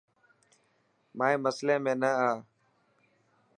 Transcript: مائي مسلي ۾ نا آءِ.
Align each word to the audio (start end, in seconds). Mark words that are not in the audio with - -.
مائي 1.17 1.35
مسلي 1.43 1.75
۾ 1.87 1.93
نا 2.01 2.09
آءِ. 2.27 2.37